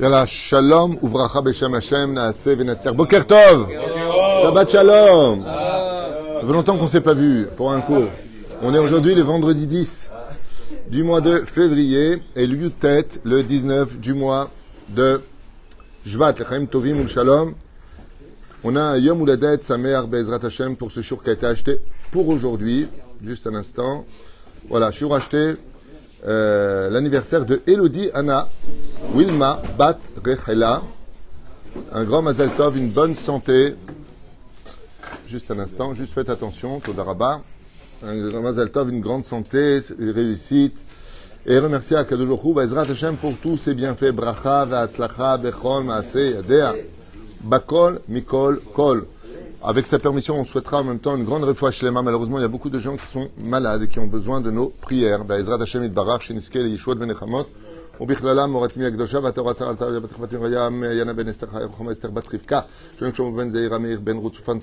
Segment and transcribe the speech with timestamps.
[0.00, 2.94] Yalla, shalom, uvracha b'shem Hashem, naaseh v'natzir.
[2.94, 3.70] Boker tov!
[4.42, 5.42] Shabbat shalom!
[5.42, 8.08] Ça fait longtemps qu'on ne s'est pas vu pour un cours.
[8.62, 10.10] On est aujourd'hui le vendredi 10
[10.90, 14.50] du mois de février et le tête le 19 du mois
[14.88, 15.22] de
[16.04, 17.54] Jvat, Chaim Tovim Shalom.
[18.68, 21.78] On a Yom Uladet Samer Bezrat Hashem pour ce jour qui a été acheté
[22.10, 22.88] pour aujourd'hui,
[23.24, 24.04] juste un instant.
[24.68, 25.54] Voilà, je suis racheté
[26.26, 28.48] euh, l'anniversaire de Elodie Anna
[29.14, 30.82] Wilma Bat Rechela.
[31.92, 33.76] Un grand Mazel Tov, une bonne santé.
[35.28, 37.42] Juste un instant, juste faites attention, Todaraba.
[38.04, 40.76] Un grand Mazel Tov, une grande santé, réussite.
[41.46, 44.10] Et remercier à Kadosh Bezrat Hashem pour tous ses bienfaits.
[44.10, 46.74] Bracha, Va'atzlacha, Bechol, Maase, Yadea.
[47.45, 49.05] Bakol, Mikol, Kol.
[49.63, 52.01] Avec sa permission, on souhaitera en même temps une grande réfoua shlema.
[52.01, 54.49] Malheureusement, il y a beaucoup de gens qui sont malades et qui ont besoin de
[54.49, 55.23] nos prières.
[55.23, 57.47] Bezrat Hashem Itbarach, Sheniskel, Yeshua Venechamot.
[58.01, 61.91] ובכללם מורתמי הקדושה והתורה שר על תריה בת חפתים רים ינה בן אסתר חיה וחומה
[61.91, 62.59] אסתר בת רבקה
[62.99, 64.57] שון שלמה בן זעיר אמיר בן רוצופן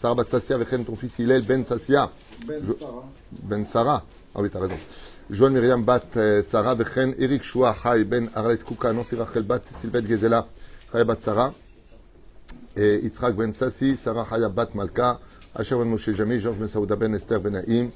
[0.00, 2.06] שר בת ססיה וכן ton fils הלל בן ססיה
[3.32, 3.98] בן שרה
[4.34, 4.80] ah oui t'as raison
[5.30, 6.16] Joël Myriam bat
[6.50, 10.40] Sarah וכן אריק שועה חי בן ארלת קוקה נוסי רחל בת סילבט גזלה
[10.92, 11.48] חיה בת שרה
[12.76, 15.12] יצחק בן ססי שרה חיה בת מלכה
[15.54, 17.90] אשר בן משה ג'מי ג'ורג' בן סעודה בן אסתר בן נעים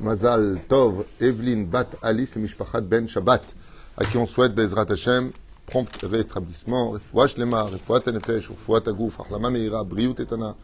[0.00, 3.52] מזל טוב אבלין בת אליס ומשפחת בן שבת
[4.00, 5.30] à qui on souhaite Bezrat Hashem,
[5.66, 10.54] prompt rétablissement, Refoua Shlema, Refoua Tenefesh, Refoua Tagouf, Achlama Meira, Briut Etana,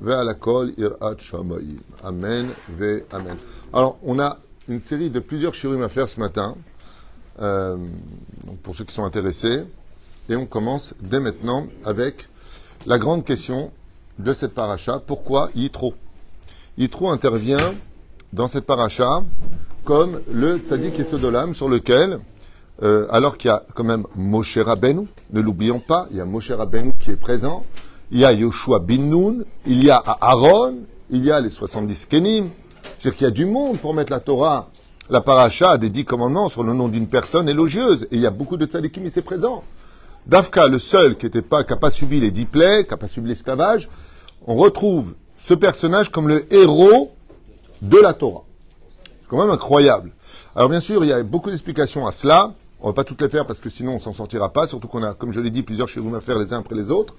[0.00, 1.78] Ve'alakol Irat Shamayim.
[2.04, 3.36] Amen, Ve Amen.
[3.72, 4.38] Alors, on a
[4.68, 6.54] une série de plusieurs shirim à faire ce matin,
[7.40, 7.76] euh,
[8.44, 9.64] donc pour ceux qui sont intéressés,
[10.28, 12.28] et on commence dès maintenant avec
[12.85, 13.71] la grande question
[14.19, 15.93] de cette paracha, pourquoi Yitro?
[16.77, 17.73] Yitro intervient
[18.33, 19.23] dans cette paracha
[19.83, 22.19] comme le tzaddik Esodolam sur lequel
[22.83, 26.25] euh, alors qu'il y a quand même Moshe Rabbeinu, ne l'oublions pas, il y a
[26.25, 27.63] Moshe Rabbeinu qui est présent,
[28.09, 30.77] il y a Yoshua bin Nun, il y a Aaron,
[31.11, 32.49] il y a les 70 Kenim,
[32.97, 34.69] c'est-à-dire qu'il y a du monde pour mettre la Torah,
[35.09, 38.31] la paracha des dix commandements sur le nom d'une personne élogieuse, et il y a
[38.31, 39.63] beaucoup de tzadikim ici présents.
[40.27, 43.89] Dafka, le seul qui n'a pas, pas subi les dix qui n'a pas subi l'esclavage,
[44.45, 47.11] on retrouve ce personnage comme le héros
[47.81, 48.43] de la Torah.
[49.03, 50.11] C'est quand même incroyable.
[50.55, 52.53] Alors bien sûr, il y a beaucoup d'explications à cela.
[52.81, 55.03] On va pas toutes les faire parce que sinon on s'en sortira pas, surtout qu'on
[55.03, 57.15] a, comme je l'ai dit, plusieurs chez à faire les uns après les autres.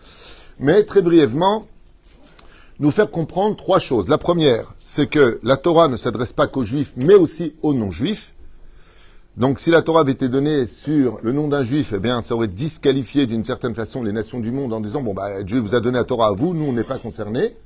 [0.58, 1.66] Mais très brièvement,
[2.80, 4.08] nous faire comprendre trois choses.
[4.08, 8.31] La première, c'est que la Torah ne s'adresse pas qu'aux juifs, mais aussi aux non-juifs.
[9.36, 12.34] Donc si la Torah avait été donnée sur le nom d'un juif, eh bien ça
[12.34, 15.74] aurait disqualifié d'une certaine façon les nations du monde en disant, bon, bah, Dieu vous
[15.74, 17.56] a donné la Torah à vous, nous on n'est pas concernés.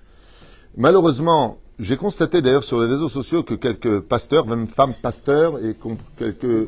[0.76, 5.76] Malheureusement, j'ai constaté d'ailleurs sur les réseaux sociaux que quelques pasteurs, même femmes pasteurs et
[6.18, 6.66] quelques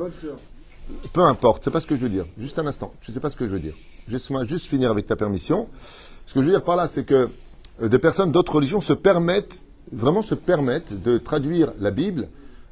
[1.13, 2.25] peu importe, c'est pas ce que je veux dire.
[2.39, 3.75] Juste un instant, je sais pas ce que je veux dire.
[4.09, 5.69] Laisse-moi juste finir avec ta permission.
[6.27, 7.29] Ce que je veux dire par là, c'est que
[7.83, 12.29] euh, des personnes d'autres religions se permettent, vraiment se permettent de traduire la Bible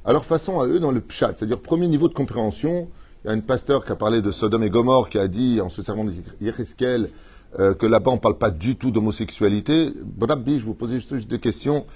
[0.07, 2.89] à leur façon à eux dans le pshat, c'est-à-dire premier niveau de compréhension.
[3.25, 5.61] Il y a une pasteur qui a parlé de Sodome et Gomorre qui a dit
[5.61, 7.11] en se servant de Yecheskel
[7.59, 9.93] euh, que là-bas on parle pas du tout d'homosexualité.
[10.05, 11.87] Brabbi, je vous posais juste des questions.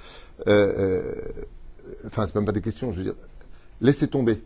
[0.49, 1.15] Euh, euh,
[2.07, 3.15] enfin, c'est même pas des questions, je veux dire.
[3.81, 4.43] Laissez tomber.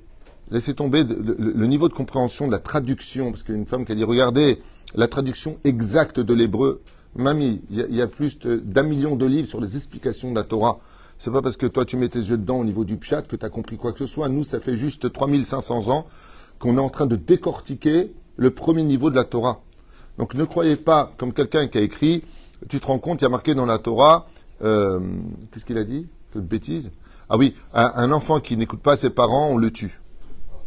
[0.51, 4.05] Laissez tomber le, niveau de compréhension de la traduction, parce qu'une femme qui a dit,
[4.05, 4.61] regardez,
[4.95, 6.83] la traduction exacte de l'hébreu,
[7.17, 10.81] mamie, il y, a plus d'un million de livres sur les explications de la Torah.
[11.25, 13.35] C'est pas parce que toi tu mets tes yeux dedans au niveau du pshat que
[13.35, 14.29] tu as compris quoi que ce soit.
[14.29, 16.05] Nous, ça fait juste 3500 ans
[16.59, 19.63] qu'on est en train de décortiquer le premier niveau de la Torah.
[20.19, 22.25] Donc ne croyez pas, comme quelqu'un qui a écrit,
[22.69, 24.27] tu te rends compte, il y a marqué dans la Torah,
[24.63, 25.01] euh,
[25.51, 26.09] qu'est-ce qu'il a dit?
[26.35, 26.93] Que de bêtises?
[27.31, 30.03] Ah oui, un enfant qui n'écoute pas ses parents, on le tue.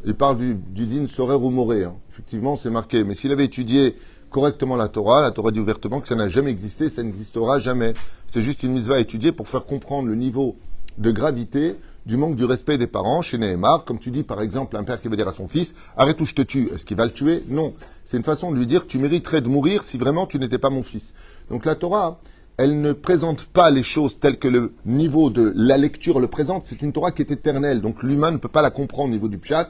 [0.05, 1.89] Il parle du, du mourir.
[1.89, 1.95] Hein.
[2.09, 3.03] Effectivement, c'est marqué.
[3.03, 3.95] Mais s'il avait étudié
[4.29, 7.93] correctement la Torah, la Torah dit ouvertement que ça n'a jamais existé, ça n'existera jamais.
[8.27, 10.55] C'est juste une mise à étudier pour faire comprendre le niveau
[10.97, 11.75] de gravité
[12.05, 13.83] du manque du respect des parents chez Nehemar.
[13.83, 16.25] Comme tu dis, par exemple, un père qui veut dire à son fils, arrête ou
[16.25, 16.69] je te tue.
[16.73, 17.43] Est-ce qu'il va le tuer?
[17.49, 17.73] Non.
[18.05, 20.69] C'est une façon de lui dire, tu mériterais de mourir si vraiment tu n'étais pas
[20.69, 21.13] mon fils.
[21.49, 22.19] Donc la Torah,
[22.55, 26.65] elle ne présente pas les choses telles que le niveau de la lecture le présente.
[26.65, 27.81] C'est une Torah qui est éternelle.
[27.81, 29.69] Donc l'humain ne peut pas la comprendre au niveau du pshat.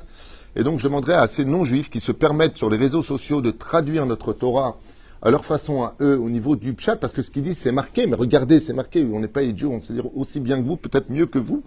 [0.57, 3.51] Et donc je demanderais à ces non-juifs qui se permettent sur les réseaux sociaux de
[3.51, 4.77] traduire notre Torah
[5.21, 7.71] à leur façon à eux au niveau du pshat, parce que ce qu'ils disent c'est
[7.71, 10.68] marqué, mais regardez, c'est marqué, on n'est pas idiot, on sait dire aussi bien que
[10.68, 11.62] vous, peut-être mieux que vous,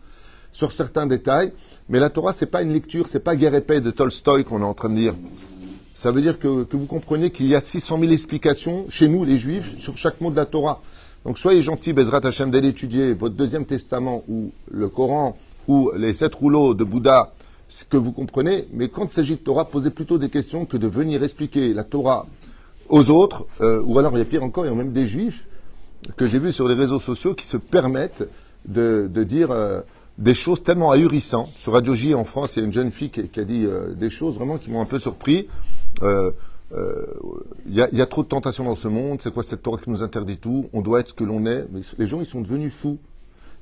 [0.51, 1.53] sur certains détails.
[1.89, 4.65] Mais la Torah, c'est pas une lecture, c'est pas guerre épée de Tolstoï qu'on est
[4.65, 5.15] en train de dire.
[5.95, 9.25] Ça veut dire que, que vous comprenez qu'il y a 600 000 explications chez nous,
[9.25, 10.81] les juifs, sur chaque mot de la Torah.
[11.25, 15.37] Donc soyez gentils, Bezrat Hashem, d'aller étudier votre deuxième testament ou le Coran
[15.69, 17.33] ou les sept rouleaux de Bouddha,
[17.71, 20.77] ce que vous comprenez, mais quand il s'agit de Torah, posez plutôt des questions que
[20.77, 22.27] de venir expliquer la Torah
[22.89, 25.07] aux autres, euh, ou alors il y a pire encore, il y a même des
[25.07, 25.47] juifs
[26.17, 28.29] que j'ai vus sur les réseaux sociaux qui se permettent
[28.67, 29.83] de, dire euh,
[30.19, 31.53] des choses tellement ahurissantes.
[31.55, 33.95] Sur Radio J en France, il y a une jeune fille qui, a dit euh,
[33.95, 35.47] des choses vraiment qui m'ont un peu surpris.
[36.03, 36.33] Il
[37.69, 40.39] y, a, trop de tentations dans ce monde, c'est quoi cette Torah qui nous interdit
[40.39, 41.67] tout, on doit être ce que l'on est,
[41.99, 42.99] les gens ils sont devenus fous.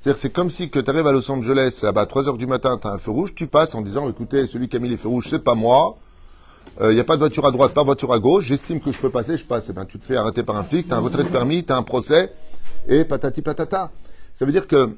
[0.01, 2.87] C'est-à-dire c'est comme si tu arrives à Los Angeles, à 3 heures du matin, tu
[2.87, 5.09] as un feu rouge, tu passes en disant écoutez, celui qui a mis les feux
[5.09, 5.97] rouges, c'est pas moi,
[6.79, 8.79] il euh, n'y a pas de voiture à droite, pas de voiture à gauche, j'estime
[8.79, 9.65] que je peux passer, je passe.
[9.69, 11.65] Eh ben, tu te fais arrêter par un flic, tu as un retrait de permis,
[11.65, 12.31] tu as un procès,
[12.87, 13.91] et patati patata.
[14.35, 14.89] Ça veut dire que,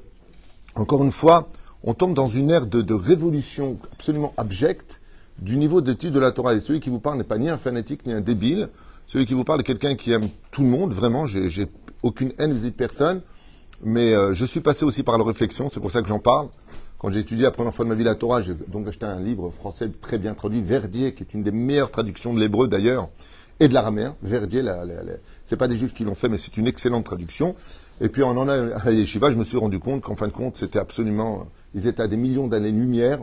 [0.76, 1.48] encore une fois,
[1.84, 5.02] on tombe dans une ère de, révolution absolument abjecte
[5.40, 6.54] du niveau de titre de la Torah.
[6.54, 8.70] Et celui qui vous parle n'est pas ni un fanatique ni un débile.
[9.08, 11.26] Celui qui vous parle est quelqu'un qui aime tout le monde, vraiment.
[11.26, 11.68] J'ai
[12.04, 13.22] aucune haine vis-à-vis de personne.
[13.84, 16.50] Mais euh, je suis passé aussi par la réflexion, c'est pour ça que j'en parle.
[17.00, 19.20] Quand j'ai étudié la première fois de ma vie la Torah, j'ai donc acheté un
[19.20, 23.10] livre français très bien traduit, Verdier, qui est une des meilleures traductions de l'hébreu d'ailleurs,
[23.60, 24.16] et de l'araméen.
[24.22, 24.84] Verdier, la,
[25.46, 27.56] c'est pas des juifs qui l'ont fait, mais c'est une excellente traduction.
[28.02, 30.32] Et puis en en a à Yeshiva, je me suis rendu compte qu'en fin de
[30.32, 33.20] compte, c'était absolument, ils étaient à des millions d'années-lumière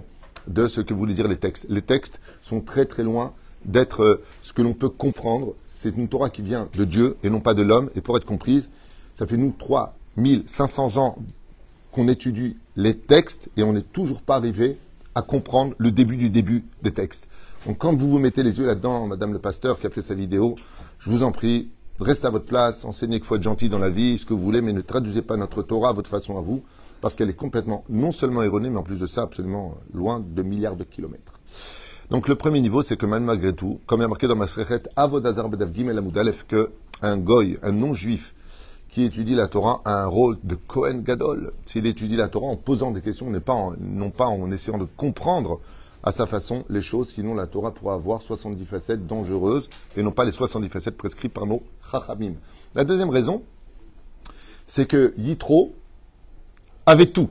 [0.49, 1.67] de ce que voulaient dire les textes.
[1.69, 3.33] Les textes sont très très loin
[3.65, 5.55] d'être euh, ce que l'on peut comprendre.
[5.69, 7.91] C'est une Torah qui vient de Dieu et non pas de l'homme.
[7.95, 8.71] Et pour être comprise,
[9.15, 9.51] ça fait nous
[10.19, 11.17] 3500 ans
[11.93, 14.77] qu'on étudie les textes et on n'est toujours pas arrivé
[15.15, 17.29] à comprendre le début du début des textes.
[17.67, 20.15] Donc quand vous vous mettez les yeux là-dedans, Madame le pasteur qui a fait sa
[20.15, 20.57] vidéo,
[20.99, 21.71] je vous en prie,
[22.01, 24.43] restez à votre place, enseignez qu'il faut être gentil dans la vie, ce que vous
[24.43, 26.63] voulez, mais ne traduisez pas notre Torah à votre façon à vous,
[27.01, 30.43] parce qu'elle est complètement, non seulement erronée, mais en plus de ça, absolument loin de
[30.43, 31.41] milliards de kilomètres.
[32.11, 34.47] Donc le premier niveau, c'est que malgré tout, comme il y a marqué dans ma
[34.97, 36.03] Avodazar Bedavgim el
[36.49, 36.71] que
[37.03, 38.35] un goy, un non-juif,
[38.89, 41.53] qui étudie la Torah a un rôle de Kohen Gadol.
[41.67, 44.87] S'il étudie la Torah en posant des questions, pas en, non pas en essayant de
[44.97, 45.61] comprendre
[46.03, 50.13] à sa façon les choses, sinon la Torah pourra avoir 70 facettes dangereuses et non
[50.13, 52.35] pas les 70 facettes prescrites par nos chachamim.
[52.75, 53.43] La deuxième raison,
[54.67, 55.75] c'est que Yitro
[56.87, 57.31] avait tout.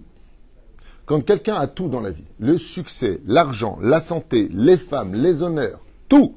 [1.06, 5.42] Quand quelqu'un a tout dans la vie, le succès, l'argent, la santé, les femmes, les
[5.42, 6.36] honneurs, tout,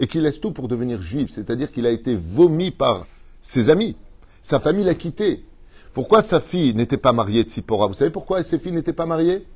[0.00, 3.06] et qu'il laisse tout pour devenir juif, c'est-à-dire qu'il a été vomi par
[3.40, 3.96] ses amis,
[4.42, 5.44] sa famille l'a quitté.
[5.94, 7.86] Pourquoi sa fille n'était pas mariée de Sipora?
[7.86, 9.46] Vous savez pourquoi ses filles n'étaient pas mariées?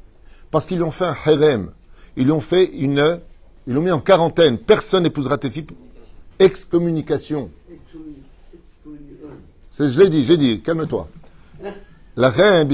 [0.50, 1.70] Parce qu'ils lui ont fait un harem.
[2.16, 3.20] Ils lui ont fait une.
[3.66, 4.58] Ils l'ont mis en quarantaine.
[4.58, 5.66] Personne n'épousera tes filles.
[6.38, 7.50] Excommunication.
[9.78, 11.08] Je l'ai dit, j'ai dit, calme-toi.
[12.16, 12.68] La reine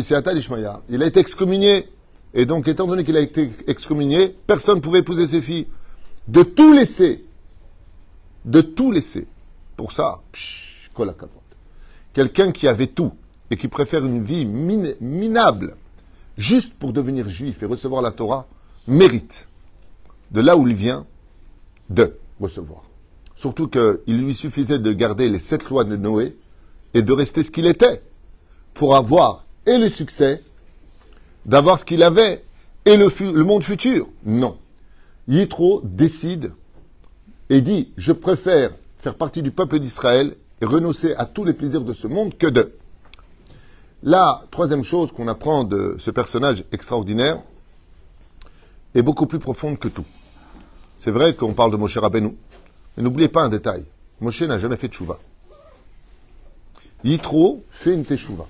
[0.89, 1.89] il a été excommunié.
[2.35, 5.67] Et donc, étant donné qu'il a été excommunié, personne ne pouvait épouser ses filles.
[6.29, 7.25] De tout laisser.
[8.45, 9.27] De tout laisser.
[9.77, 10.91] Pour ça, psh,
[12.15, 13.13] Quelqu'un qui avait tout
[13.51, 15.75] et qui préfère une vie minable
[16.37, 18.47] juste pour devenir juif et recevoir la Torah
[18.87, 19.49] mérite
[20.31, 21.07] de là où il vient
[21.91, 22.85] de recevoir.
[23.37, 26.37] Surtout qu'il lui suffisait de garder les sept lois de Noé
[26.95, 28.03] et de rester ce qu'il était
[28.75, 30.43] pour avoir et le succès,
[31.47, 32.45] d'avoir ce qu'il avait
[32.85, 34.09] et le, le monde futur.
[34.25, 34.59] Non.
[35.29, 36.53] Yitro décide
[37.49, 41.93] et dit, je préfère faire partie du peuple d'Israël renoncer à tous les plaisirs de
[41.93, 42.73] ce monde que de.
[44.03, 47.41] La troisième chose qu'on apprend de ce personnage extraordinaire
[48.95, 50.05] est beaucoup plus profonde que tout.
[50.97, 52.37] C'est vrai qu'on parle de Moshe Rabbeinu,
[52.97, 53.85] mais n'oubliez pas un détail.
[54.21, 55.19] Moshe n'a jamais fait de chouva.
[57.05, 58.47] Yitro fait une teshuva.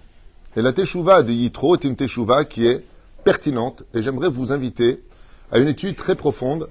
[0.56, 2.84] Et la teshuva de Yitro est une teshuva qui est
[3.24, 5.02] pertinente, et j'aimerais vous inviter
[5.50, 6.68] à une étude très profonde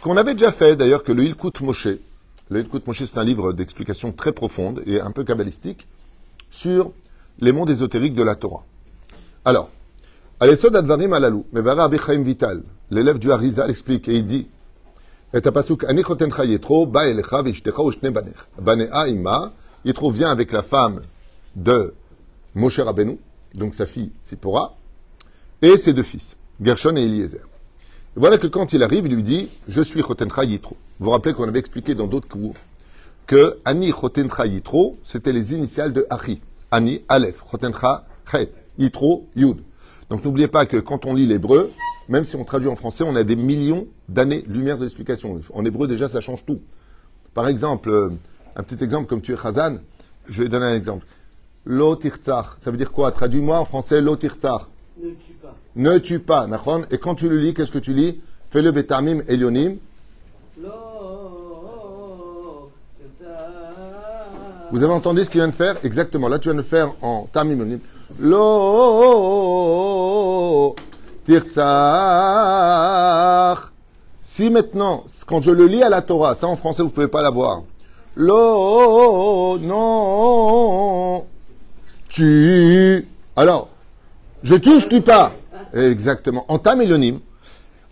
[0.00, 1.88] qu'on avait déjà fait d'ailleurs que le Ilkut Moshe,
[2.52, 5.88] le Hilkut Moshe, c'est un livre d'explication très profonde et un peu kabbalistique
[6.50, 6.92] sur
[7.40, 8.64] les mondes ésotériques de la Torah.
[9.44, 9.70] Alors,
[10.38, 14.48] Alesod Advarim Alalou, Mevara Abichaim Vital, l'élève du Harizal explique et il dit
[15.32, 18.32] Et pasuk Anichotencha Yetro, Ba Elecha Vishdecha Ushne Baner.
[18.60, 19.52] Banea Ima,
[19.84, 21.00] Yetro vient avec la femme
[21.56, 21.94] de
[22.54, 23.18] Moshe Rabbeinu,
[23.54, 24.76] donc sa fille Sipora,
[25.62, 27.51] et ses deux fils, Gershon et Eliezer.
[28.14, 30.76] Et voilà que quand il arrive, il lui dit Je suis Chotencha Yitro.
[30.98, 32.54] Vous vous rappelez qu'on avait expliqué dans d'autres cours
[33.26, 36.42] que Ani Chotencha Yitro, c'était les initiales de Achi.
[36.70, 39.62] Ani, Aleph, Chotencha, Chet, Yitro, Yud.
[40.10, 41.70] Donc n'oubliez pas que quand on lit l'hébreu,
[42.10, 45.40] même si on traduit en français, on a des millions d'années-lumière de l'explication.
[45.54, 46.60] En hébreu, déjà, ça change tout.
[47.32, 48.10] Par exemple, euh,
[48.56, 49.78] un petit exemple comme tu es Chazan,
[50.28, 51.06] je vais donner un exemple.
[51.64, 53.10] Lotirtzach, ça veut dire quoi?
[53.10, 54.66] Traduis-moi en français Lotirtzach.
[55.02, 55.12] Ne.
[55.74, 56.46] Ne tue pas,
[56.90, 58.20] Et quand tu le lis, qu'est-ce que tu lis?
[58.50, 59.76] Fais le betamim elionim.
[64.70, 65.76] Vous avez entendu ce qu'il vient de faire?
[65.84, 66.28] Exactement.
[66.28, 67.80] Là, tu viens de faire en terminonyme.
[68.20, 69.52] Lo
[71.24, 71.72] tirtsar.
[74.22, 77.22] Si maintenant, quand je le lis à la Torah, ça en français, vous pouvez pas
[77.22, 77.62] l'avoir.
[78.16, 81.24] Lo, non,
[82.08, 83.06] tu.
[83.36, 83.68] Alors,
[84.42, 85.32] je touche, tu pas?
[85.74, 86.44] Exactement.
[86.48, 87.20] En tamélonyme,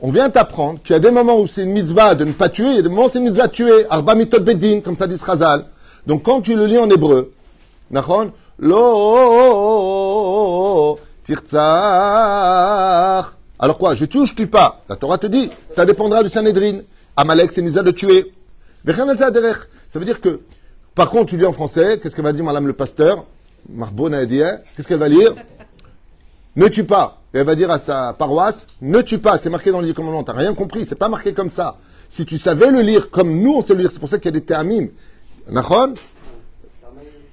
[0.01, 2.49] on vient t'apprendre qu'il y a des moments où c'est une mitzvah de ne pas
[2.49, 3.87] tuer, il y a moments c'est une mitzvah de tuer.
[3.91, 5.67] Arba mitot bedin, comme ça dit Srazal.
[6.07, 7.33] Donc quand tu le lis en hébreu,
[7.91, 8.79] Nachon, lo
[11.25, 11.67] tirtzach.
[13.59, 14.81] Alors quoi Je touche, tu pas?
[14.89, 16.79] La Torah te dit, ça dépendra du Sanhedrin.
[17.17, 18.33] Amalek, c'est une mitzvah de tuer.
[18.87, 20.41] Ça veut dire que,
[20.95, 23.27] par contre, tu lis en français, qu'est-ce que va dire Madame le pasteur?
[23.69, 25.35] Marbona qu'est-ce qu'elle va lire?
[26.57, 27.20] Ne tue pas.
[27.33, 29.39] Et elle va dire à sa paroisse, ne tue pas.
[29.39, 30.25] C'est marqué dans le livre commandement.
[30.25, 30.85] T'as rien compris.
[30.85, 31.79] C'est pas marqué comme ça.
[32.09, 33.93] Si tu savais le lire comme nous, on sait le lire.
[33.93, 34.89] C'est pour ça qu'il y a des théamim.
[35.49, 35.95] Nachon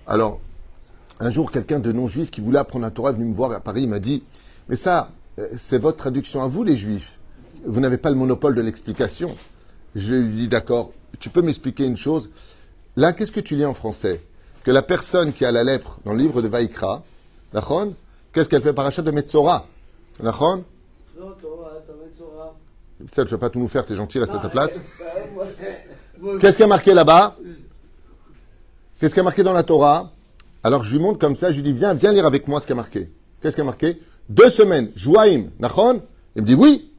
[0.06, 0.40] Alors,
[1.20, 3.60] un jour, quelqu'un de non-juif qui voulait apprendre la Torah est venu me voir à
[3.60, 3.84] Paris.
[3.84, 4.24] Il m'a dit,
[4.70, 7.18] mais ça, euh, c'est votre traduction à vous, les juifs.
[7.66, 9.36] Vous n'avez pas le monopole de l'explication.
[9.96, 12.30] Je lui dis, d'accord, tu peux m'expliquer une chose
[12.98, 14.24] Là, qu'est-ce que tu lis en français?
[14.64, 17.04] Que la personne qui a la lèpre dans le livre de Vaikra,
[18.34, 19.68] qu'est-ce qu'elle fait par achat de Metzora?
[20.22, 20.64] Nachon
[23.10, 24.82] tu vas pas tout nous faire, t'es gentil, reste à ta place.
[26.40, 27.38] Qu'est-ce qui a marqué là-bas
[29.00, 30.12] Qu'est-ce qui a marqué dans la Torah
[30.64, 32.66] Alors je lui montre comme ça, je lui dis, viens, viens lire avec moi ce
[32.66, 33.10] qui a marqué.
[33.42, 36.02] Qu'est-ce qui a marqué Deux semaines, Joaim, Nachon
[36.36, 36.92] Il me dit oui.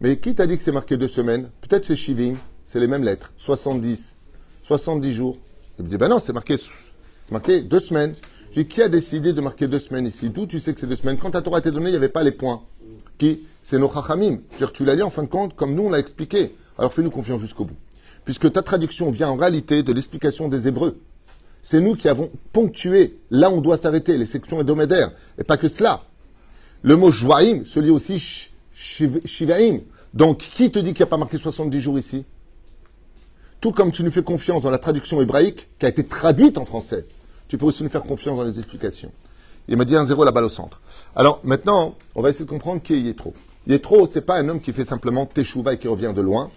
[0.00, 3.04] Mais qui t'a dit que c'est marqué deux semaines Peut-être c'est Shivim, c'est les mêmes
[3.04, 4.16] lettres, 70.
[4.64, 5.36] 70 jours.
[5.78, 8.14] Il me dit, ben non, c'est marqué, c'est marqué deux semaines.
[8.52, 11.18] Qui a décidé de marquer deux semaines ici D'où tu sais que c'est deux semaines
[11.18, 12.62] Quand ta Torah a été donnée, il n'y avait pas les points.
[13.16, 14.38] Qui C'est nos chachamim.
[14.74, 16.54] Tu l'as lu en fin de compte comme nous on l'a expliqué.
[16.76, 17.76] Alors fais-nous confiance jusqu'au bout.
[18.24, 20.98] Puisque ta traduction vient en réalité de l'explication des Hébreux.
[21.62, 25.12] C'est nous qui avons ponctué là on doit s'arrêter, les sections hebdomadaires.
[25.38, 26.02] Et pas que cela.
[26.82, 29.80] Le mot joaim se lit aussi shivaim.
[30.14, 32.24] Donc, qui te dit qu'il n'y a pas marqué 70 jours ici?
[33.60, 36.64] Tout comme tu nous fais confiance dans la traduction hébraïque qui a été traduite en
[36.64, 37.04] français,
[37.50, 39.10] tu peux aussi nous faire confiance dans les explications.
[39.66, 40.80] Il m'a dit un zéro la balle au centre.
[41.16, 43.34] Alors maintenant, on va essayer de comprendre qui est Yétro.
[43.66, 46.48] Yétro, c'est pas un homme qui fait simplement Teshuvah et qui revient de loin.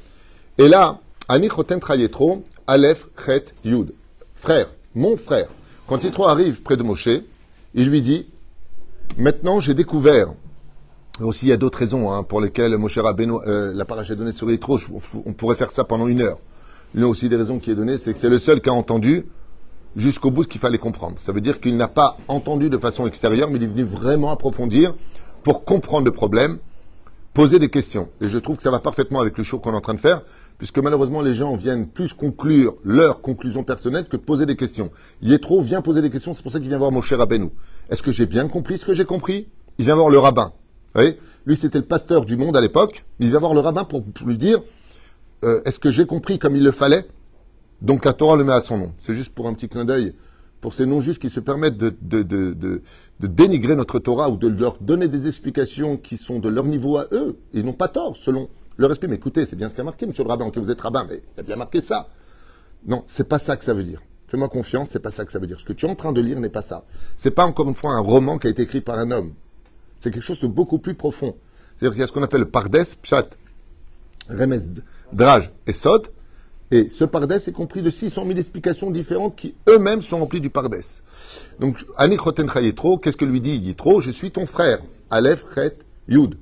[0.59, 3.95] Et là, Ani Chotentra Yétro, Aleph, Chet, Yud.
[4.35, 5.47] Frère, mon frère.
[5.87, 7.09] Quand Yétro arrive près de Moshe,
[7.73, 8.27] il lui dit,
[9.17, 10.27] maintenant j'ai découvert,
[11.19, 14.31] aussi il y a d'autres raisons hein, pour lesquelles Moshe Rabbeinu, euh, la paracha donnée
[14.31, 14.79] sur Yétro,
[15.25, 16.37] on pourrait faire ça pendant une heure.
[16.93, 19.25] L'une aussi des raisons qui est donnée, c'est que c'est le seul qui a entendu
[19.95, 21.15] jusqu'au bout ce qu'il fallait comprendre.
[21.19, 24.31] Ça veut dire qu'il n'a pas entendu de façon extérieure, mais il est venu vraiment
[24.31, 24.93] approfondir
[25.43, 26.57] pour comprendre le problème,
[27.33, 28.09] poser des questions.
[28.21, 29.99] Et je trouve que ça va parfaitement avec le show qu'on est en train de
[29.99, 30.21] faire,
[30.57, 34.91] puisque malheureusement les gens viennent plus conclure leur conclusion personnelle que de poser des questions.
[35.21, 37.49] Yétro vient poser des questions, c'est pour ça qu'il vient voir mon cher Rabbeinu.
[37.89, 39.47] Est-ce que j'ai bien compris ce que j'ai compris?
[39.77, 40.53] Il vient voir le rabbin.
[40.93, 41.17] Vous voyez?
[41.45, 43.03] Lui, c'était le pasteur du monde à l'époque.
[43.19, 44.61] Il vient voir le rabbin pour, lui dire
[45.43, 47.05] euh, Est-ce que j'ai compris comme il le fallait?
[47.83, 48.93] Donc la Torah le met à son nom.
[48.97, 50.15] C'est juste pour un petit clin d'œil
[50.61, 52.81] pour ces non-juifs qui se permettent de, de,
[53.19, 57.07] dénigrer notre Torah ou de leur donner des explications qui sont de leur niveau à
[57.11, 57.37] eux.
[57.53, 59.09] Ils n'ont pas tort, selon leur esprit.
[59.09, 61.21] Mais écoutez, c'est bien ce qu'a marqué, monsieur le rabbin, que vous êtes rabbin, mais
[61.35, 62.07] il a bien marqué ça.
[62.85, 64.01] Non, c'est pas ça que ça veut dire.
[64.29, 65.59] Fais-moi confiance, c'est pas ça que ça veut dire.
[65.59, 66.85] Ce que tu es en train de lire n'est pas ça.
[67.17, 69.33] C'est pas encore une fois un roman qui a été écrit par un homme.
[69.99, 71.35] C'est quelque chose de beaucoup plus profond.
[71.75, 73.31] C'est-à-dire qu'il y a ce qu'on appelle le pardes, pshat,
[74.29, 74.59] remes,
[75.11, 76.07] drage et sod.
[76.73, 80.49] Et ce pardès est compris de 600 000 explications différentes qui eux-mêmes sont remplies du
[80.49, 81.03] pardès.
[81.59, 84.01] Donc, Ani qu'est-ce que lui dit Yitro?
[84.01, 84.79] Je suis ton frère.
[85.11, 85.77] Aleph, Chet,
[86.07, 86.33] Yud.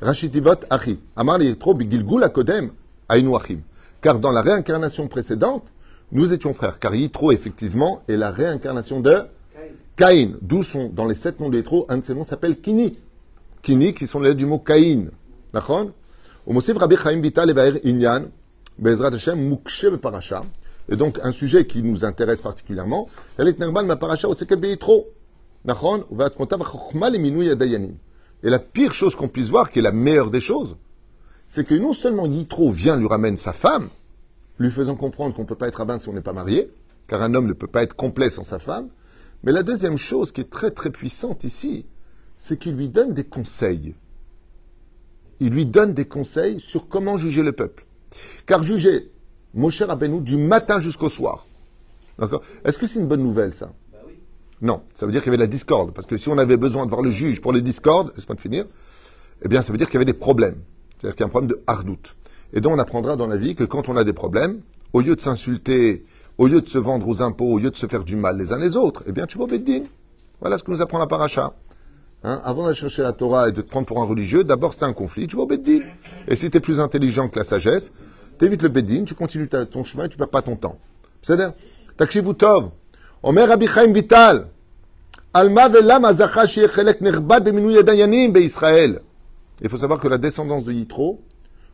[0.00, 0.98] Rachitivot, Achi.
[1.16, 2.70] Amar Yitro, Bigilgul Akodem,
[3.10, 3.58] Ainu Achim.
[4.00, 5.64] Car dans la réincarnation précédente,
[6.12, 6.78] nous étions frères.
[6.78, 9.24] Car Yitro, effectivement, est la réincarnation de
[9.96, 10.38] Caïn.
[10.40, 12.96] D'où sont, dans les sept noms de Yitro, un de ces noms s'appelle Kini.
[13.60, 15.10] Kini, qui sont les lettres du mot Caïn.
[15.52, 15.90] D'accord?
[16.46, 17.52] Rabbi Chaim Bital
[17.84, 18.24] Inyan,
[18.78, 19.58] Bezrat Hashem,
[20.00, 20.44] Paracha.
[20.88, 23.44] Et donc, un sujet qui nous intéresse particulièrement, Et
[28.50, 30.76] la pire chose qu'on puisse voir, qui est la meilleure des choses,
[31.46, 33.88] c'est que non seulement Yitro vient lui ramène sa femme,
[34.58, 36.70] lui faisant comprendre qu'on ne peut pas être rabbin si on n'est pas marié,
[37.06, 38.88] car un homme ne peut pas être complet sans sa femme,
[39.42, 41.86] mais la deuxième chose qui est très très puissante ici,
[42.36, 43.94] c'est qu'il lui donne des conseils.
[45.40, 47.86] Il lui donne des conseils sur comment juger le peuple.
[48.46, 49.10] Car juger
[49.54, 51.46] Moshe Rabbeinu du matin jusqu'au soir.
[52.18, 52.42] D'accord?
[52.64, 53.72] Est-ce que c'est une bonne nouvelle, ça?
[53.92, 54.14] Bah oui.
[54.62, 55.92] Non, ça veut dire qu'il y avait de la discorde.
[55.92, 58.40] Parce que si on avait besoin de voir le juge pour les discordes, laisse-moi de
[58.40, 58.64] finir,
[59.42, 60.56] eh bien, ça veut dire qu'il y avait des problèmes.
[60.98, 62.16] C'est-à-dire qu'il y a un problème de hardoute.
[62.52, 64.60] Et donc, on apprendra dans la vie que quand on a des problèmes,
[64.92, 66.04] au lieu de s'insulter,
[66.38, 68.52] au lieu de se vendre aux impôts, au lieu de se faire du mal les
[68.52, 69.82] uns les autres, eh bien, tu vas au Beddin.
[70.40, 71.52] Voilà ce que nous apprend la paracha.
[72.26, 74.86] Hein, avant d'aller chercher la Torah et de te prendre pour un religieux, d'abord c'était
[74.86, 75.80] un conflit, tu vas au Beddin.
[76.26, 77.92] Et si tu es plus intelligent que la sagesse,
[78.38, 80.78] t'évites le Beddin, tu continues ton chemin et tu perds pas ton temps.
[81.20, 81.52] C'est-à-dire,
[81.98, 84.48] Rabbi Chaim Vital,
[85.34, 89.02] Alma velam azacha chelek nerbad beminou yadayanim Israël.
[89.60, 91.20] Il faut savoir que la descendance de Yitro,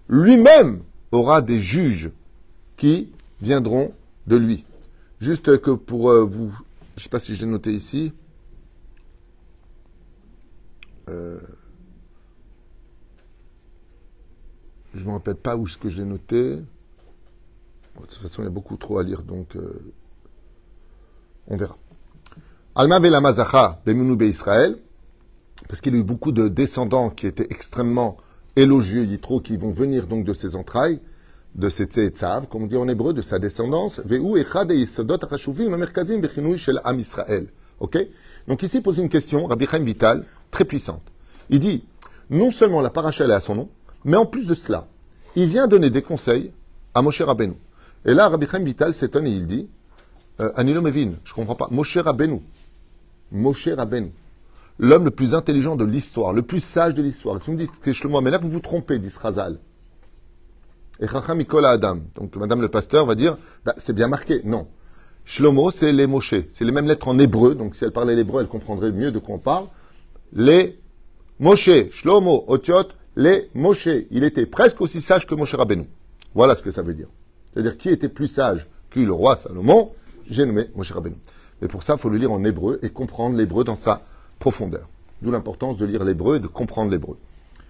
[0.08, 0.80] lui-même
[1.12, 2.10] aura des juges
[2.76, 3.92] qui viendront
[4.26, 4.64] de lui.
[5.20, 6.50] Juste que pour euh, vous,
[6.96, 8.12] je ne sais pas si je l'ai noté ici,
[11.08, 11.40] euh,
[14.94, 16.56] je ne me rappelle pas où est-ce que j'ai noté.
[16.56, 16.62] de
[18.00, 19.92] toute façon, il y a beaucoup trop à lire, donc euh,
[21.46, 21.76] on verra.
[22.74, 24.78] Alma Vela Mazacha Bemunu Israël,
[25.68, 28.16] parce qu'il y a eu beaucoup de descendants qui étaient extrêmement
[28.56, 31.00] élogieux, Yitro, qui vont venir donc de ses entrailles,
[31.54, 34.00] de ses tzav, comme on dit en hébreu, de sa descendance.
[37.80, 37.98] Ok?
[38.48, 41.02] Donc ici, il pose une question, Rabbi Chaim Vital, très puissante.
[41.48, 41.84] Il dit,
[42.30, 43.68] non seulement la paracha est à son nom,
[44.04, 44.86] mais en plus de cela,
[45.36, 46.52] il vient donner des conseils
[46.94, 47.54] à Moshe Rabbeinu.
[48.04, 49.68] Et là, Rabbi Chaim Vital s'étonne et il dit,
[50.40, 50.82] euh, Anilo
[51.24, 52.40] je comprends pas, Moshe Rabbeinu,
[53.30, 54.12] Moshe Rabbeinu,
[54.78, 57.40] l'homme le plus intelligent de l'histoire, le plus sage de l'histoire.
[57.40, 59.58] Si vous me dites que Shlomo, là vous vous trompez, dit Srazal.
[61.00, 61.98] Et Chacham Adam.
[62.14, 64.42] Donc Madame le pasteur va dire, bah, c'est bien marqué.
[64.44, 64.68] Non.
[65.24, 66.34] Shlomo, c'est les Moshe.
[66.50, 67.54] C'est les mêmes lettres en hébreu.
[67.54, 69.66] Donc si elle parlait l'hébreu, elle comprendrait mieux de quoi on parle.
[70.32, 70.78] Les
[71.38, 73.88] Moshe, Shlomo, Otiot, les Moshe.
[74.10, 75.88] Il était presque aussi sage que Moshe Rabbeinu.
[76.34, 77.08] Voilà ce que ça veut dire.
[77.52, 79.90] C'est-à-dire qui était plus sage que le roi Salomon?
[80.28, 81.16] J'ai nommé Moshe Rabbeinu.
[81.60, 84.02] Mais pour ça, il faut le lire en hébreu et comprendre l'hébreu dans sa
[84.38, 84.88] profondeur.
[85.20, 87.16] D'où l'importance de lire l'hébreu et de comprendre l'hébreu.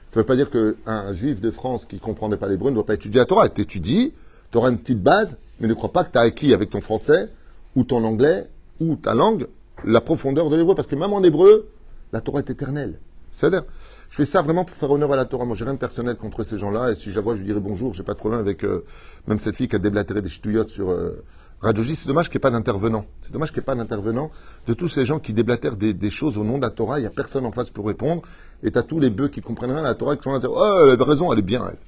[0.09, 2.75] Ça ne veut pas dire qu'un juif de France qui ne comprendrait pas l'hébreu ne
[2.75, 3.49] doit pas étudier la Torah.
[3.49, 4.13] Tu étudies,
[4.53, 6.81] tu auras une petite base, mais ne crois pas que tu as acquis avec ton
[6.81, 7.29] français,
[7.75, 8.49] ou ton anglais,
[8.81, 9.47] ou ta langue,
[9.85, 10.75] la profondeur de l'hébreu.
[10.75, 11.69] Parce que même en hébreu,
[12.13, 12.99] la Torah est éternelle.
[13.33, 13.63] C'est-à-dire,
[14.11, 15.45] je fais ça vraiment pour faire honneur à la Torah.
[15.45, 16.91] Moi, j'ai rien de personnel contre ces gens-là.
[16.91, 17.95] Et si je la vois, je lui dirai bonjour.
[17.95, 18.85] J'ai pas de problème avec euh,
[19.29, 21.23] même cette fille qui a déblatéré des ch'touillottes sur euh,
[21.61, 21.95] Radio J.
[21.95, 23.05] C'est dommage qu'il n'y ait pas d'intervenant.
[23.23, 24.31] C'est dommage qu'il n'y ait pas d'intervenant
[24.67, 26.99] de tous ces gens qui déblatèrent des, choses au nom de la Torah.
[26.99, 28.23] Il n'y a personne en face pour répondre.
[28.65, 30.41] Et as tous les bœufs qui comprennent rien à la Torah qui sont là.
[30.49, 31.79] Oh, elle avait raison, elle est bien, elle.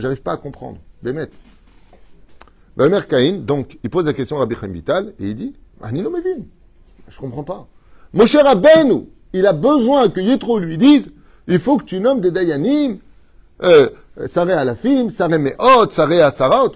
[0.00, 0.78] J'arrive pas à comprendre.
[1.02, 1.28] Bémet.
[2.76, 6.10] Ben, Caïn, donc, il pose la question à Rabbi Chaim Vital et il dit Anino
[6.10, 6.44] Mevin.
[7.08, 7.66] Je comprends pas.
[8.14, 11.10] Mon cher Abbenou, il a besoin que Yitro lui dise
[11.48, 12.98] il faut que tu nommes des Dayanim,
[13.62, 13.88] euh,
[14.26, 16.72] Saré à la film, Saré Meot, Saré à Sarot.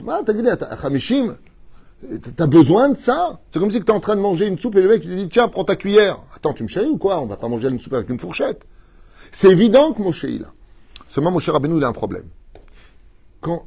[2.37, 4.77] T'as besoin de ça C'est comme si tu es en train de manger une soupe
[4.77, 6.19] et le mec te dit tiens, prends ta cuillère.
[6.35, 7.21] Attends, tu me chéris ou quoi?
[7.21, 8.67] On va pas manger une soupe avec une fourchette.
[9.33, 10.53] C'est évident que Moshe il a.
[11.09, 12.25] Seulement Moshe Rabbeinu il a un problème.
[13.41, 13.67] Quand,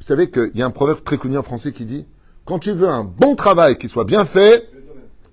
[0.00, 2.06] vous savez qu'il y a un proverbe très connu en français qui dit
[2.44, 4.68] quand tu veux un bon travail qui soit bien fait,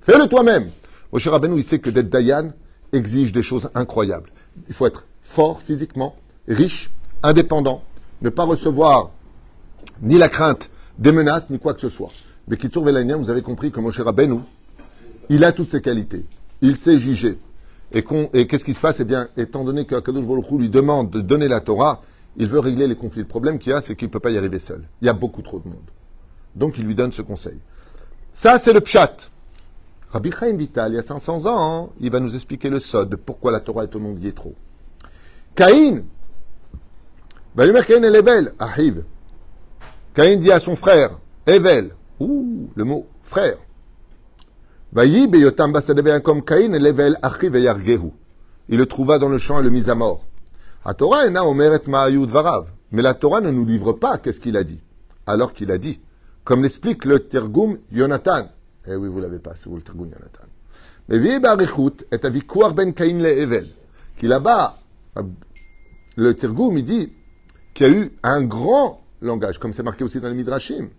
[0.02, 0.70] fais-le toi-même.
[1.12, 2.52] Moshe Rabbeinu il sait que d'être Dayan,
[2.96, 4.32] exige des choses incroyables.
[4.68, 6.16] Il faut être fort physiquement,
[6.48, 6.90] riche,
[7.24, 7.84] indépendant,
[8.22, 9.12] ne pas recevoir
[10.02, 12.12] ni la crainte des menaces, ni quoi que ce soit.
[12.48, 14.40] Mais qui trouve vous avez compris que Moshe Rabbeinu,
[15.30, 16.26] il a toutes ces qualités.
[16.62, 17.38] Il sait juger.
[17.92, 19.00] Et, qu'est-ce qui se passe?
[19.00, 22.02] Eh bien, étant donné qu'Akadosh Baruch lui demande de donner la Torah,
[22.38, 23.22] il veut régler les conflits.
[23.22, 24.84] Le problème qu'il a, c'est qu'il ne peut pas y arriver seul.
[25.02, 25.90] Il y a beaucoup trop de monde.
[26.56, 27.58] Donc, il lui donne ce conseil.
[28.34, 29.30] Ça, c'est le pshat.
[30.24, 33.94] Il y a 500 ans, il va nous expliquer le sod, pourquoi la Torah est
[33.96, 34.56] au nom de Yétro.
[35.56, 36.04] Caïn,
[37.58, 39.04] Caïn est Evel, Ahiv.
[40.14, 41.10] Caïn dit à son frère,
[41.46, 43.58] Evel, ouh, le mot frère.
[44.94, 45.30] Il
[48.78, 50.26] le trouva dans le champ et le mit à mort.
[52.92, 54.80] Mais la Torah ne nous livre pas qu'est-ce qu'il a dit?
[55.26, 56.00] Alors qu'il a dit,
[56.46, 58.48] comme l'explique le Tergum Yonatan.
[58.88, 60.48] Eh oui, vous l'avez pas, c'est vous le Tirgoum Yonatan.
[61.10, 63.68] Mais vi barichut et avikuar ben Caïn le Evel.
[64.18, 64.78] Qui là-bas,
[66.16, 67.12] le Tirgoum, il dit
[67.74, 70.90] qu'il y a eu un grand langage, comme c'est marqué aussi dans le Midrashim.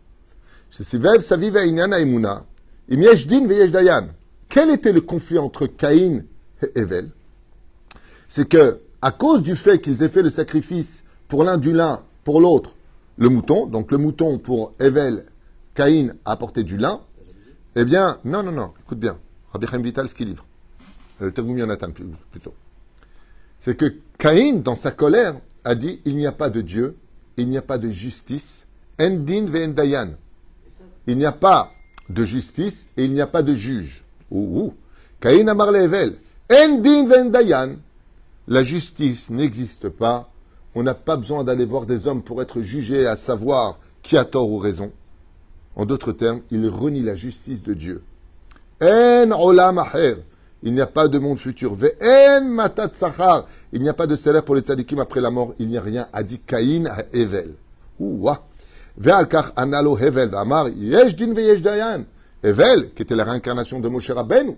[4.48, 6.24] Quel était le conflit entre Caïn
[6.62, 7.10] et Evel?
[8.28, 12.02] C'est que, à cause du fait qu'ils aient fait le sacrifice pour l'un du lin,
[12.24, 12.74] pour l'autre,
[13.16, 15.24] le mouton, donc le mouton pour Evel,
[15.74, 17.00] Caïn a apporté du lin,
[17.76, 19.18] eh bien, non, non, non, écoute bien,
[19.52, 20.46] Rabbi Chaim Vital, ce qu'il livre,
[21.20, 22.54] le Tergum Yonatan plutôt,
[23.60, 26.96] c'est que Caïn, dans sa colère, a dit, il n'y a pas de Dieu,
[27.36, 28.66] il n'y a pas de justice,
[28.98, 30.14] endin ve'endayan.
[31.06, 31.72] Il n'y a pas
[32.08, 34.04] de justice et il n'y a pas de juge.
[34.30, 34.74] Ouh,
[35.20, 36.16] Caïn amar level.
[36.50, 37.76] Endin ve'endayan.
[38.48, 40.30] La justice n'existe pas.
[40.74, 44.24] On n'a pas besoin d'aller voir des hommes pour être jugé à savoir qui a
[44.24, 44.92] tort ou raison.
[45.76, 48.02] En d'autres termes, il renie la justice de Dieu.
[48.82, 50.16] En olam aher.
[50.62, 51.74] Il n'y a pas de monde futur.
[51.74, 53.46] Ve'en matat sachar.
[53.72, 55.54] Il n'y a pas de salaire pour les tzadikim après la mort.
[55.58, 56.08] Il n'y a rien.
[56.12, 57.54] A dit Caïn à Evel.
[58.00, 58.42] Ouah.
[58.96, 62.04] Ve'al kach analo Hevel v'amar yesh din ve'yesh dayan.
[62.42, 64.56] Evel, qui était la réincarnation de Moshe Rabbeinu,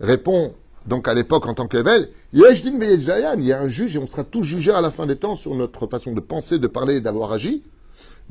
[0.00, 0.54] répond
[0.86, 3.34] donc à l'époque en tant qu'Evel, yesh din ve'yesh dayan.
[3.38, 5.36] Il y a un juge et on sera tous jugés à la fin des temps
[5.36, 7.62] sur notre façon de penser, de parler et d'avoir agi.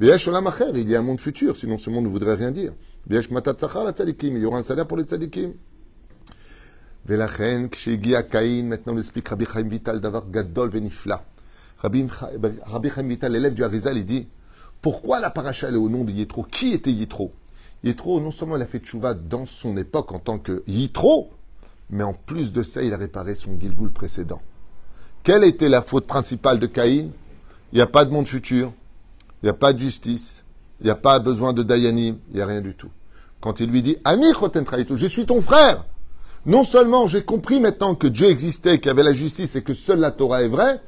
[0.02, 2.74] Il y a un monde futur, sinon ce monde ne voudrait rien dire.
[3.08, 5.54] Il y aura un salaire pour les tzadikim.
[7.08, 11.24] On explique Rabbi Chaim Vital d'avoir Gadol Venifla.
[11.78, 12.08] Rabbi,
[12.66, 14.28] Rabbi Chaim Vital, l'élève du Harizal, il dit
[14.82, 17.32] Pourquoi la paracha est au nom de Yitro Qui était Yitro
[17.84, 21.30] Yitro, non seulement il a fait tchouva dans son époque en tant que Yitro,
[21.92, 24.42] mais en plus de ça, il a réparé son Gilgoul précédent.
[25.22, 27.12] Quelle était la faute principale de Caïn?
[27.72, 28.74] Il n'y a pas de monde futur,
[29.42, 30.44] il n'y a pas de justice,
[30.80, 32.90] il n'y a pas besoin de Dayanim, il n'y a rien du tout.
[33.40, 35.86] Quand il lui dit Ami Choten je suis ton frère
[36.46, 39.74] non seulement j'ai compris maintenant que Dieu existait, qu'il y avait la justice et que
[39.74, 40.82] seule la Torah est vraie,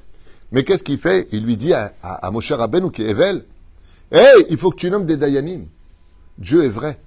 [0.51, 1.27] mais qu'est-ce qu'il fait?
[1.31, 3.43] Il lui dit à, à, à Moshe Rabbeinu qui est Evel,
[4.11, 5.67] hey, il faut que tu nommes des Dayanim.
[6.37, 6.99] Dieu est vrai.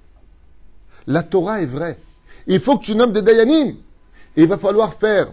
[1.06, 1.98] La Torah est vraie.
[2.46, 3.76] Il faut que tu nommes des Dayanim.
[4.36, 5.32] Il va falloir faire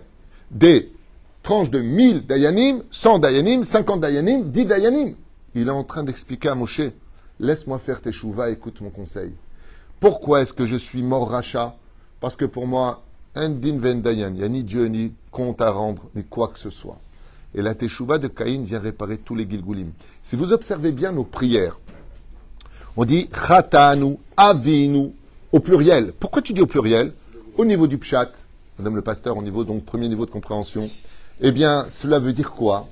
[0.50, 0.92] des
[1.44, 5.16] tranches de 1000 Dayanim, 100 Dayanim, 50 Dayanim, 10 Dayanim.
[5.56, 6.82] Il est en train d'expliquer à Moshe,
[7.40, 8.12] laisse-moi faire tes
[8.50, 9.34] écoute mon conseil.
[10.00, 11.76] Pourquoi est-ce que je suis mort rachat?
[12.20, 13.04] Parce que pour moi,
[13.36, 16.58] un din vendayan, il n'y a ni Dieu, ni compte à rendre, ni quoi que
[16.58, 17.00] ce soit.
[17.54, 19.92] Et la teshuva de Caïn vient réparer tous les gilgulim.
[20.24, 21.80] Si vous observez bien nos prières,
[22.98, 25.12] on dit chatanu, avinu,
[25.52, 26.14] au pluriel.
[26.20, 27.14] Pourquoi tu dis au pluriel?
[27.58, 28.32] Au niveau du pshat,
[28.80, 30.90] madame le pasteur, au niveau, donc premier niveau de compréhension,
[31.42, 32.88] eh bien, cela veut dire quoi?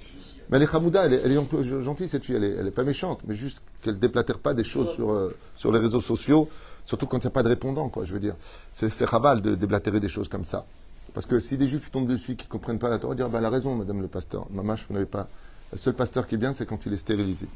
[0.51, 3.61] Mais elle est Hamouda, elle est, gentille cette fille, elle n'est pas méchante, mais juste
[3.81, 6.49] qu'elle déplatère pas des choses sur, euh, sur les réseaux sociaux
[6.85, 8.35] Surtout quand il n'y a pas de répondant, quoi, je veux dire.
[8.73, 10.65] C'est raval de déblatérer des choses comme ça.
[11.13, 13.39] Parce que si des juifs tombent dessus qui ne comprennent pas la Torah, dire, bah,
[13.39, 14.47] elle a raison, madame le pasteur.
[14.51, 15.27] Mamache, vous n'avez pas.
[15.71, 17.47] Le seul pasteur qui est bien, c'est quand il est stérilisé.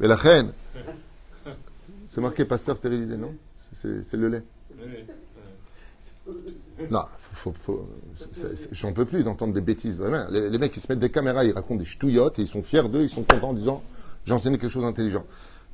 [0.00, 0.52] Mais la reine,
[2.10, 3.34] c'est marqué pasteur stérilisé, non?
[3.80, 4.42] C'est le lait.
[6.90, 7.04] Non,
[8.72, 9.98] j'en peux plus d'entendre des bêtises.
[10.30, 12.62] Les, les, mecs, ils se mettent des caméras, ils racontent des ch'touillottes et ils sont
[12.62, 13.82] fiers d'eux, ils sont contents en disant
[14.26, 15.24] j'ai enseigné quelque chose d'intelligent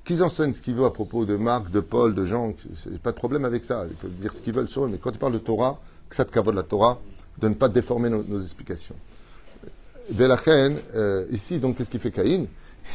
[0.04, 2.54] qu'ils enseignent ce qu'ils veulent à propos de Marc, de Paul, de Jean,
[3.02, 3.84] pas de problème avec ça.
[3.88, 6.16] Ils peuvent dire ce qu'ils veulent sur eux, mais quand ils parlent de Torah, que
[6.16, 6.98] ça te de la Torah,
[7.38, 8.96] de ne pas déformer nos, explications.
[10.10, 12.46] Velachen, euh, ici, donc, qu'est-ce qu'il fait Caïn?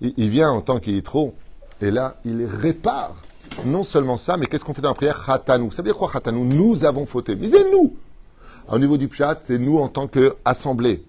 [0.00, 1.34] Il, vient en tant qu'il est trop,
[1.80, 3.16] et là, il répare.
[3.64, 5.24] Non seulement ça, mais qu'est-ce qu'on fait dans la prière?
[5.24, 5.70] Khatanou.
[5.72, 6.44] Ça veut dire quoi Khatanou?
[6.44, 7.34] Nous avons fauté.
[7.34, 7.96] Mais c'est nous
[8.68, 11.04] Au niveau du pshat, c'est nous en tant qu'assemblée.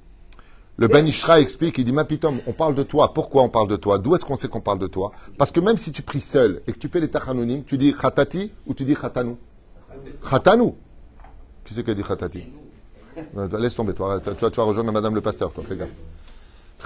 [0.78, 3.14] Le Ben Ishra explique, il dit, Mapitom, on parle de toi.
[3.14, 3.98] Pourquoi on parle de toi?
[3.98, 5.12] D'où est-ce qu'on sait qu'on parle de toi?
[5.38, 7.94] Parce que même si tu pries seul et que tu fais les tachanonim, tu dis
[7.94, 9.38] khatati ou tu dis khatanou?
[10.30, 10.76] Khatanou.
[11.66, 12.44] Qui c'est qui dit khatati?
[13.60, 14.22] Laisse tomber, toi.
[14.22, 15.66] Tu vas, tu vas rejoindre Madame le pasteur, toi.
[15.68, 15.90] Fais gaffe.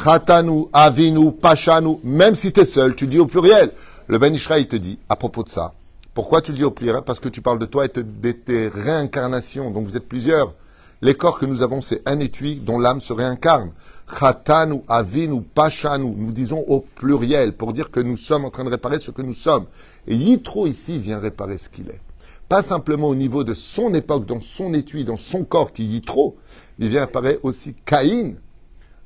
[0.04, 2.00] Khatanou, avinu, pachanou.
[2.04, 3.74] Même si tu es seul, tu dis au pluriel.
[4.10, 5.74] Le Ben Ishra, il te dit, à propos de ça,
[6.14, 7.04] pourquoi tu le dis au pluriel?
[7.06, 9.72] Parce que tu parles de toi et de tes réincarnations.
[9.72, 10.54] Donc vous êtes plusieurs.
[11.02, 13.72] Les corps que nous avons, c'est un étui dont l'âme se réincarne.
[14.20, 18.70] Khatanu, avinu, pachanu, nous disons au pluriel pour dire que nous sommes en train de
[18.70, 19.66] réparer ce que nous sommes.
[20.06, 22.02] Et Yitro ici vient réparer ce qu'il est.
[22.50, 26.36] Pas simplement au niveau de son époque, dans son étui, dans son corps qui Yitro,
[26.78, 28.34] il vient réparer aussi Caïn,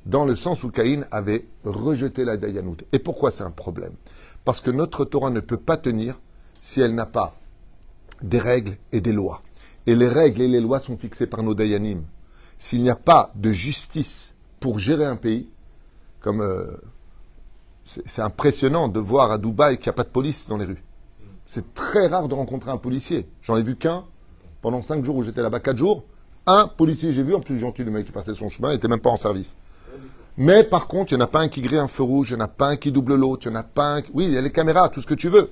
[0.06, 2.78] dans le sens où Caïn avait rejeté la Dayanout.
[2.92, 3.92] Et pourquoi c'est un problème?
[4.48, 6.18] Parce que notre Torah ne peut pas tenir
[6.62, 7.34] si elle n'a pas
[8.22, 9.42] des règles et des lois.
[9.86, 12.02] Et les règles et les lois sont fixées par nos dayanim.
[12.56, 15.50] S'il n'y a pas de justice pour gérer un pays,
[16.22, 16.64] comme euh,
[17.84, 20.82] c'est impressionnant de voir à Dubaï qu'il n'y a pas de police dans les rues.
[21.44, 23.28] C'est très rare de rencontrer un policier.
[23.42, 24.06] J'en ai vu qu'un
[24.62, 26.04] pendant cinq jours où j'étais là-bas, quatre jours.
[26.46, 29.00] Un policier, j'ai vu, en plus gentil, le mec qui passait son chemin, n'était même
[29.00, 29.56] pas en service.
[30.38, 32.36] Mais par contre, il n'y en a pas un qui grille un feu rouge, il
[32.36, 34.10] n'y en a pas un qui double l'autre, il n'y en a pas un qui...
[34.14, 35.50] Oui, il y a les caméras, tout ce que tu veux.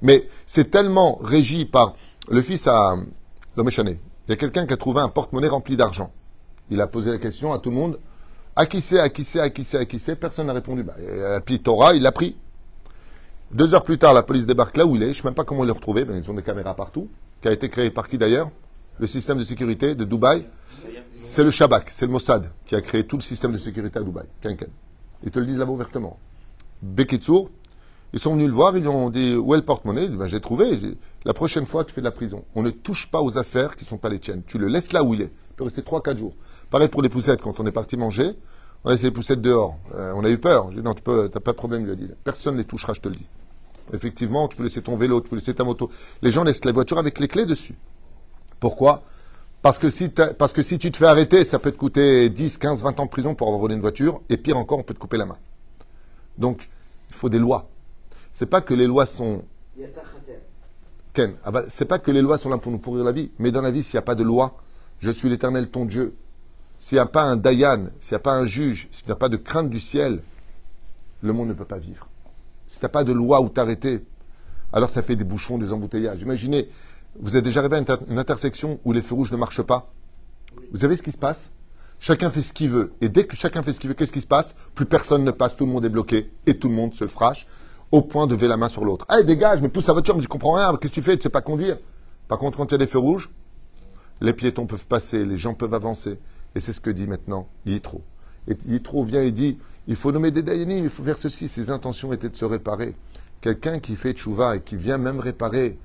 [0.00, 1.94] Mais c'est tellement régi par...
[2.30, 2.94] Le fils à,
[3.56, 3.96] il
[4.28, 6.12] y a quelqu'un qui a trouvé un porte-monnaie rempli d'argent.
[6.70, 7.98] Il a posé la question à tout le monde.
[8.54, 10.14] À qui c'est, à qui c'est, à qui c'est, à qui c'est?
[10.14, 10.82] Personne n'a répondu.
[10.82, 12.36] Bah, il a appelé Torah, il l'a pris.
[13.50, 15.06] Deux heures plus tard, la police débarque là où il est.
[15.06, 16.04] Je ne sais même pas comment ils l'ont retrouvé.
[16.04, 17.08] Ben, ils ont des caméras partout.
[17.40, 18.50] Qui a été créé par qui d'ailleurs?
[18.98, 20.46] Le système de sécurité de Dubaï.
[21.20, 24.02] C'est le Shabak, c'est le Mossad qui a créé tout le système de sécurité à
[24.02, 24.26] Dubaï.
[24.40, 24.68] Kenken.
[25.24, 26.18] Ils te le disent là-bas ouvertement.
[26.82, 27.50] Bekitsour,
[28.12, 30.08] ils sont venus le voir, ils lui ont dit où est le porte-monnaie?
[30.08, 30.78] Ben, J'ai trouvé.
[31.24, 32.44] La prochaine fois, tu fais de la prison.
[32.54, 34.42] On ne touche pas aux affaires qui ne sont pas les tiennes.
[34.46, 35.32] Tu le laisses là où il est.
[35.50, 36.34] Il peut rester 3-4 jours.
[36.70, 37.42] Pareil pour les poussettes.
[37.42, 38.30] Quand on est parti manger,
[38.84, 39.76] on a les poussettes dehors.
[39.94, 40.70] Euh, on a eu peur.
[40.70, 42.08] J'ai dit non, tu n'as pas de problème, il a dit.
[42.24, 43.26] Personne ne les touchera, je te le dis.
[43.92, 45.90] Effectivement, tu peux laisser ton vélo, tu peux laisser ta moto.
[46.22, 47.74] Les gens laissent la voiture avec les clés dessus.
[48.60, 49.02] Pourquoi?
[49.62, 53.04] Parce que, si tu te fais arrêter, ça peut te coûter 10, 15, 20 ans
[53.04, 55.26] de prison pour avoir volé une voiture, et pire encore, on peut te couper la
[55.26, 55.36] main.
[56.36, 56.68] Donc,
[57.10, 57.68] il faut des lois.
[58.32, 59.42] C'est pas que les lois sont.
[61.12, 63.50] Ken, ah bah, pas que les lois sont là pour nous pourrir la vie, mais
[63.50, 64.56] dans la vie, s'il n'y a pas de loi,
[65.00, 66.14] je suis l'éternel ton Dieu.
[66.78, 69.16] S'il n'y a pas un Dayan, s'il n'y a pas un juge, s'il n'y a
[69.16, 70.22] pas de crainte du ciel,
[71.22, 72.08] le monde ne peut pas vivre.
[72.68, 74.04] Si tu n'as pas de loi où t'arrêter,
[74.72, 76.22] alors ça fait des bouchons, des embouteillages.
[76.22, 76.68] Imaginez,
[77.20, 79.92] vous êtes déjà arrivé à une, intersection où les feux rouges ne marchent pas?
[80.72, 81.50] Vous savez ce qui se passe?
[82.00, 82.92] Chacun fait ce qu'il veut.
[83.00, 84.54] Et dès que chacun fait ce qu'il veut, qu'est-ce qui se passe?
[84.74, 87.46] Plus personne ne passe, tout le monde est bloqué et tout le monde se frache
[87.90, 89.04] au point de lever la main sur l'autre.
[89.08, 91.16] Allez, dégage, mais pousse la voiture, mais tu comprends rien, qu'est-ce que tu fais?
[91.16, 91.78] Tu sais pas conduire.
[92.28, 93.30] Par contre, quand il y a des feux rouges,
[94.20, 96.18] les piétons peuvent passer, les gens peuvent avancer.
[96.54, 98.02] Et c'est ce que dit maintenant Yitro.
[98.46, 101.48] Et Yitro vient et dit il faut nommer des Dayanim, il faut faire ceci.
[101.48, 102.94] Ses intentions étaient de se réparer.
[103.40, 105.78] Quelqu'un qui fait tchouva et qui vient même réparer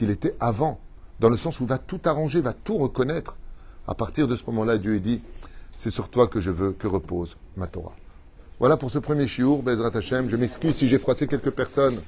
[0.00, 0.80] qu'il était avant,
[1.20, 3.36] dans le sens où il va tout arranger, va tout reconnaître.
[3.86, 5.20] À partir de ce moment-là, Dieu dit
[5.76, 7.94] C'est sur toi que je veux que repose ma Torah.
[8.60, 10.30] Voilà pour ce premier chiour, Bezrat Hashem.
[10.30, 12.00] Je m'excuse si j'ai froissé quelques personnes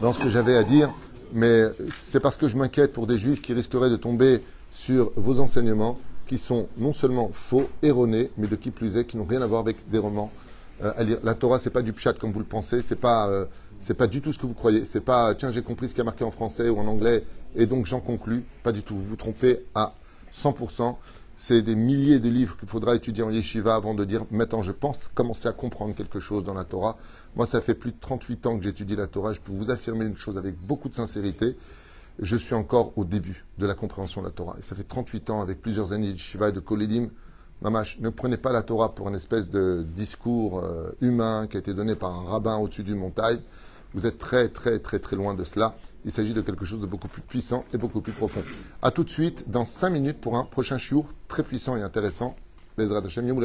[0.00, 0.88] dans ce que j'avais à dire,
[1.34, 5.40] mais c'est parce que je m'inquiète pour des juifs qui risqueraient de tomber sur vos
[5.40, 9.42] enseignements qui sont non seulement faux, erronés, mais de qui plus est, qui n'ont rien
[9.42, 10.32] à voir avec des romans
[10.82, 11.16] euh.
[11.22, 13.46] La Torah, c'est pas du pshat comme vous le pensez, c'est pas, euh,
[13.80, 14.84] c'est pas du tout ce que vous croyez.
[14.84, 17.24] C'est pas, tiens, j'ai compris ce qui a marqué en français ou en anglais,
[17.56, 18.44] et donc j'en conclus.
[18.62, 18.94] Pas du tout.
[18.94, 19.94] Vous vous trompez à
[20.32, 20.96] 100%.
[21.36, 24.70] C'est des milliers de livres qu'il faudra étudier en yeshiva avant de dire, maintenant je
[24.70, 26.96] pense commencer à comprendre quelque chose dans la Torah.
[27.34, 29.32] Moi, ça fait plus de 38 ans que j'étudie la Torah.
[29.32, 31.56] Je peux vous affirmer une chose avec beaucoup de sincérité
[32.18, 34.56] je suis encore au début de la compréhension de la Torah.
[34.58, 37.08] Et ça fait 38 ans, avec plusieurs années de Shiva et de Koledim.
[37.64, 41.60] Mamash, ne prenez pas la Torah pour une espèce de discours euh, humain qui a
[41.60, 43.40] été donné par un rabbin au-dessus d'une montagne.
[43.94, 45.74] Vous êtes très, très, très, très loin de cela.
[46.04, 48.42] Il s'agit de quelque chose de beaucoup plus puissant et beaucoup plus profond.
[48.82, 52.36] A tout de suite, dans 5 minutes, pour un prochain chiour très puissant et intéressant.
[52.76, 53.40] Bezrat Hashem, Yom